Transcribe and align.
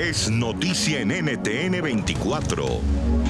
es 0.00 0.30
noticia 0.30 1.00
en 1.00 1.08
NTN 1.08 1.82
24. 1.82 2.64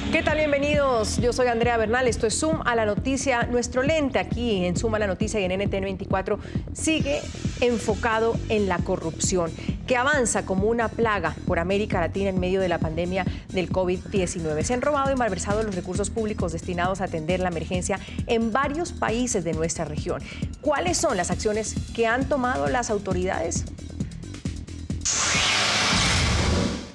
¿Qué 0.09 0.23
tal? 0.23 0.37
Bienvenidos. 0.37 1.17
Yo 1.17 1.33
soy 1.33 1.47
Andrea 1.47 1.75
Bernal. 1.75 2.07
Esto 2.07 2.27
es 2.27 2.39
Zoom 2.39 2.61
a 2.63 2.75
la 2.75 2.85
noticia. 2.85 3.43
Nuestro 3.43 3.83
lente 3.83 4.19
aquí 4.19 4.63
en 4.63 4.77
Zoom 4.77 4.95
a 4.95 4.99
la 4.99 5.07
noticia 5.07 5.41
y 5.41 5.43
en 5.43 5.51
NTN 5.51 5.81
24 5.81 6.39
sigue 6.71 7.19
enfocado 7.59 8.37
en 8.47 8.69
la 8.69 8.77
corrupción, 8.77 9.51
que 9.85 9.97
avanza 9.97 10.45
como 10.45 10.67
una 10.67 10.87
plaga 10.87 11.35
por 11.45 11.59
América 11.59 11.99
Latina 11.99 12.29
en 12.29 12.39
medio 12.39 12.61
de 12.61 12.69
la 12.69 12.79
pandemia 12.79 13.25
del 13.49 13.69
COVID-19. 13.69 14.63
Se 14.63 14.73
han 14.73 14.81
robado 14.81 15.11
y 15.11 15.15
malversado 15.15 15.63
los 15.63 15.75
recursos 15.75 16.09
públicos 16.09 16.53
destinados 16.53 17.01
a 17.01 17.03
atender 17.03 17.41
la 17.41 17.49
emergencia 17.49 17.99
en 18.27 18.53
varios 18.53 18.93
países 18.93 19.43
de 19.43 19.51
nuestra 19.51 19.83
región. 19.83 20.21
¿Cuáles 20.61 20.97
son 20.97 21.17
las 21.17 21.31
acciones 21.31 21.75
que 21.93 22.07
han 22.07 22.29
tomado 22.29 22.67
las 22.67 22.89
autoridades? 22.89 23.65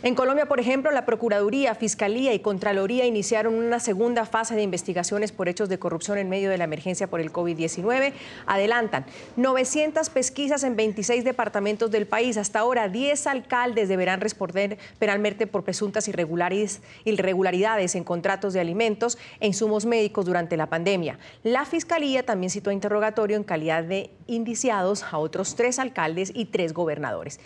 En 0.07 0.15
Colombia, 0.15 0.47
por 0.47 0.61
ejemplo, 0.61 0.93
la 0.93 1.05
Procuraduría, 1.05 1.75
Fiscalía 1.75 2.33
y 2.33 2.39
Contraloría 2.39 3.07
iniciaron 3.07 3.55
una 3.55 3.81
segunda 3.81 4.25
fase 4.25 4.55
de 4.55 4.63
investigaciones 4.63 5.33
por 5.33 5.49
hechos 5.49 5.69
de 5.69 5.81
corrupción 5.81 6.17
en 6.17 6.29
medio 6.29 6.49
de 6.49 6.59
la 6.59 6.63
emergencia 6.63 7.09
por 7.09 7.21
el 7.21 7.33
COVID-19. 7.33 8.13
Adelantan 8.47 9.05
900 9.35 10.09
pesquisas 10.11 10.63
en 10.63 10.77
26 10.77 11.25
departamentos 11.25 11.91
del 11.91 12.07
país. 12.07 12.37
Hasta 12.37 12.61
ahora, 12.61 12.89
10 12.89 13.27
alcaldes 13.27 13.89
deberán 13.89 14.21
responder 14.21 14.79
penalmente 15.01 15.49
por 15.49 15.65
presuntas 15.65 16.07
irregularidades 16.07 17.95
en 17.97 18.05
contratos 18.05 18.53
de 18.53 18.61
alimentos 18.61 19.19
e 19.41 19.49
insumos 19.49 19.87
médicos 19.87 20.25
durante 20.25 20.57
la 20.57 20.69
pandemia. 20.69 21.19
La 21.43 21.65
Fiscalía 21.65 22.25
también 22.25 22.51
citó 22.51 22.71
interrogatorio 22.71 23.37
en 23.37 23.43
calidad 23.43 23.83
de 23.83 24.11
indiciados 24.29 25.03
a 25.03 25.19
otros 25.19 25.57
tres 25.57 25.81
alcaldes 25.81 26.31
y 26.33 26.45
tres 26.45 26.75
gobernadores. 26.75 27.41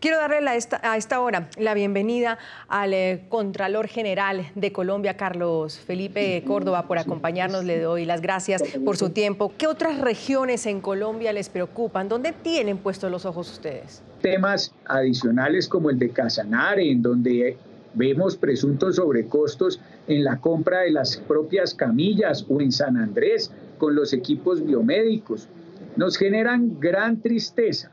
Quiero 0.00 0.18
darle 0.18 0.48
a 0.48 0.96
esta, 0.96 1.20
hora 1.20 1.48
la 1.58 1.74
bienvenida 1.74 2.38
al 2.68 2.94
eh, 2.94 3.24
Contralor 3.28 3.88
General 3.88 4.48
de 4.54 4.70
Colombia, 4.70 5.16
Carlos 5.16 5.76
Felipe 5.76 6.44
Córdoba, 6.46 6.86
por 6.86 6.98
acompañarnos. 6.98 7.64
Le 7.64 7.80
doy 7.80 8.04
las 8.04 8.20
gracias 8.20 8.62
por 8.84 8.96
su 8.96 9.10
tiempo. 9.10 9.52
¿Qué 9.58 9.66
otras 9.66 9.98
regiones 10.00 10.66
en 10.66 10.80
Colombia 10.80 11.32
les 11.32 11.48
preocupan? 11.48 12.08
¿Dónde 12.08 12.32
tienen 12.32 12.78
puestos 12.78 13.10
los 13.10 13.26
ojos 13.26 13.50
ustedes? 13.50 14.00
Temas 14.22 14.72
adicionales 14.84 15.66
como 15.66 15.90
el 15.90 15.98
de 15.98 16.10
Casanare, 16.10 16.88
en 16.88 17.02
donde 17.02 17.56
vemos 17.94 18.36
presuntos 18.36 18.96
sobrecostos 18.96 19.80
en 20.06 20.22
la 20.22 20.40
compra 20.40 20.82
de 20.82 20.92
las 20.92 21.16
propias 21.16 21.74
camillas 21.74 22.46
o 22.48 22.60
en 22.60 22.70
San 22.70 22.96
Andrés 22.98 23.50
con 23.78 23.96
los 23.96 24.12
equipos 24.12 24.64
biomédicos. 24.64 25.48
Nos 25.96 26.16
generan 26.16 26.78
gran 26.78 27.20
tristeza 27.20 27.90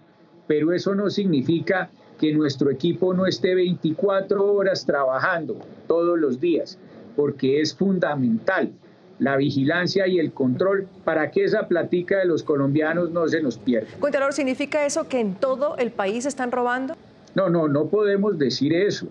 pero 0.48 0.74
eso 0.74 0.96
no 0.96 1.10
significa 1.10 1.90
que 2.20 2.34
nuestro 2.34 2.72
equipo 2.72 3.14
no 3.14 3.26
esté 3.26 3.56
24 3.56 4.54
horas 4.54 4.86
trabajando 4.86 5.58
todos 5.88 6.18
los 6.18 6.40
días, 6.40 6.78
porque 7.16 7.62
es 7.62 7.76
fundamental 7.76 8.72
la 9.20 9.38
vigilancia 9.38 10.08
y 10.08 10.20
el 10.20 10.34
control 10.34 10.88
para 11.04 11.32
que 11.32 11.46
esa 11.46 11.68
platica 11.68 12.20
de 12.20 12.26
los 12.26 12.44
colombianos 12.44 13.12
no 13.12 13.28
se 13.28 13.42
nos 13.42 13.58
pierda. 13.58 13.88
Cuéntalo, 14.00 14.32
¿significa 14.32 14.86
eso 14.86 15.08
que 15.08 15.20
en 15.20 15.36
todo 15.36 15.78
el 15.78 15.92
país 15.92 16.26
están 16.26 16.52
robando? 16.52 16.96
No, 17.34 17.50
no, 17.50 17.68
no 17.68 17.88
podemos 17.88 18.38
decir 18.38 18.74
eso, 18.74 19.08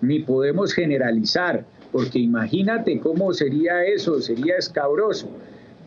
ni 0.00 0.20
podemos 0.20 0.72
generalizar, 0.72 1.64
porque 1.92 2.18
imagínate 2.18 2.98
cómo 2.98 3.32
sería 3.32 3.84
eso, 3.84 4.20
sería 4.20 4.56
escabroso 4.56 5.28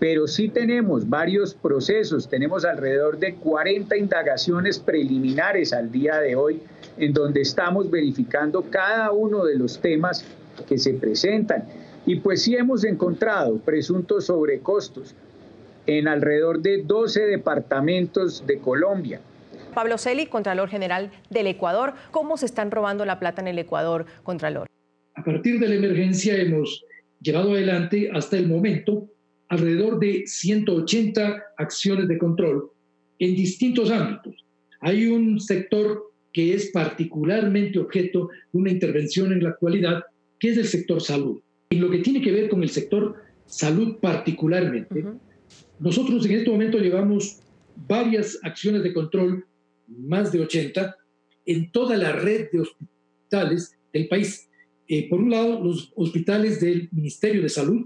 pero 0.01 0.27
sí 0.27 0.49
tenemos 0.49 1.07
varios 1.07 1.53
procesos, 1.53 2.27
tenemos 2.27 2.65
alrededor 2.65 3.19
de 3.19 3.35
40 3.35 3.95
indagaciones 3.95 4.79
preliminares 4.79 5.73
al 5.73 5.91
día 5.91 6.17
de 6.17 6.35
hoy, 6.35 6.59
en 6.97 7.13
donde 7.13 7.41
estamos 7.41 7.87
verificando 7.91 8.65
cada 8.67 9.11
uno 9.11 9.45
de 9.45 9.59
los 9.59 9.79
temas 9.79 10.25
que 10.67 10.79
se 10.79 10.95
presentan. 10.95 11.65
Y 12.07 12.15
pues 12.15 12.41
sí 12.41 12.55
hemos 12.55 12.83
encontrado 12.83 13.59
presuntos 13.59 14.25
sobrecostos 14.25 15.13
en 15.85 16.07
alrededor 16.07 16.63
de 16.63 16.81
12 16.81 17.21
departamentos 17.27 18.43
de 18.47 18.57
Colombia. 18.57 19.21
Pablo 19.75 19.99
Celi, 19.99 20.25
Contralor 20.25 20.69
General 20.69 21.11
del 21.29 21.45
Ecuador, 21.45 21.93
¿cómo 22.09 22.37
se 22.37 22.47
están 22.47 22.71
robando 22.71 23.05
la 23.05 23.19
plata 23.19 23.41
en 23.41 23.49
el 23.49 23.59
Ecuador, 23.59 24.07
Contralor? 24.23 24.67
A 25.13 25.23
partir 25.23 25.59
de 25.59 25.67
la 25.67 25.75
emergencia 25.75 26.35
hemos 26.37 26.83
llevado 27.21 27.51
adelante 27.51 28.09
hasta 28.11 28.35
el 28.37 28.47
momento 28.47 29.07
alrededor 29.51 29.99
de 29.99 30.23
180 30.25 31.43
acciones 31.57 32.07
de 32.07 32.17
control 32.17 32.71
en 33.19 33.35
distintos 33.35 33.91
ámbitos. 33.91 34.45
Hay 34.79 35.07
un 35.07 35.41
sector 35.41 36.13
que 36.31 36.53
es 36.53 36.71
particularmente 36.71 37.77
objeto 37.77 38.29
de 38.53 38.59
una 38.59 38.71
intervención 38.71 39.33
en 39.33 39.43
la 39.43 39.49
actualidad, 39.49 40.03
que 40.39 40.51
es 40.51 40.57
el 40.57 40.67
sector 40.67 41.01
salud. 41.01 41.41
Y 41.69 41.75
lo 41.75 41.89
que 41.91 41.97
tiene 41.97 42.21
que 42.21 42.31
ver 42.31 42.47
con 42.47 42.63
el 42.63 42.69
sector 42.69 43.15
salud 43.45 43.97
particularmente, 44.01 45.03
nosotros 45.79 46.25
en 46.25 46.31
este 46.31 46.49
momento 46.49 46.77
llevamos 46.77 47.41
varias 47.75 48.39
acciones 48.43 48.83
de 48.83 48.93
control, 48.93 49.45
más 49.85 50.31
de 50.31 50.39
80, 50.39 50.95
en 51.45 51.69
toda 51.73 51.97
la 51.97 52.13
red 52.13 52.49
de 52.53 52.61
hospitales 52.61 53.77
del 53.91 54.07
país. 54.07 54.47
Eh, 54.87 55.09
por 55.09 55.19
un 55.19 55.29
lado, 55.29 55.61
los 55.61 55.91
hospitales 55.97 56.61
del 56.61 56.87
Ministerio 56.93 57.41
de 57.41 57.49
Salud, 57.49 57.85